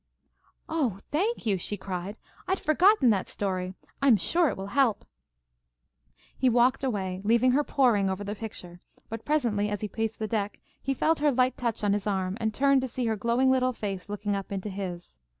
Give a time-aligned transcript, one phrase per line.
[0.67, 2.17] "Oh, thank you!" she cried.
[2.47, 3.75] "I'd forgotten that story.
[4.01, 5.05] I am sure it will help."
[6.35, 8.79] He walked away, leaving her poring over the picture,
[9.09, 12.35] but presently, as he paced the deck, he felt her light touch on his arm,
[12.41, 15.19] and turned to see her glowing little face looking up into his.